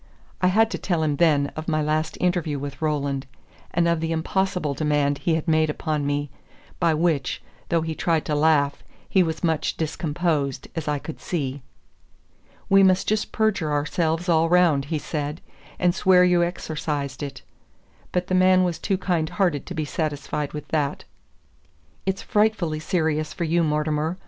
I 0.41 0.47
had 0.47 0.71
to 0.71 0.79
tell 0.79 1.03
him 1.03 1.17
then 1.17 1.51
of 1.55 1.67
my 1.67 1.83
last 1.83 2.17
interview 2.19 2.57
with 2.57 2.81
Roland, 2.81 3.27
and 3.69 3.87
of 3.87 3.99
the 3.99 4.11
impossible 4.11 4.73
demand 4.73 5.19
he 5.19 5.35
had 5.35 5.47
made 5.47 5.69
upon 5.69 6.07
me, 6.07 6.31
by 6.79 6.95
which, 6.95 7.39
though 7.69 7.83
he 7.83 7.93
tried 7.93 8.25
to 8.25 8.33
laugh, 8.33 8.83
he 9.07 9.21
was 9.21 9.43
much 9.43 9.77
discomposed, 9.77 10.67
as 10.75 10.87
I 10.87 10.97
could 10.97 11.21
see. 11.21 11.61
"We 12.67 12.81
must 12.81 13.07
just 13.07 13.31
perjure 13.31 13.71
ourselves 13.71 14.27
all 14.27 14.49
round," 14.49 14.85
he 14.85 14.97
said, 14.97 15.39
"and 15.77 15.93
swear 15.93 16.23
you 16.23 16.41
exorcised 16.41 17.21
it;" 17.21 17.43
but 18.11 18.25
the 18.25 18.33
man 18.33 18.63
was 18.63 18.79
too 18.79 18.97
kind 18.97 19.29
hearted 19.29 19.67
to 19.67 19.75
be 19.75 19.85
satisfied 19.85 20.51
with 20.51 20.67
that. 20.69 21.03
"It's 22.07 22.23
frightfully 22.23 22.79
serious 22.79 23.33
for 23.33 23.43
you, 23.43 23.63
Mortimer. 23.63 24.17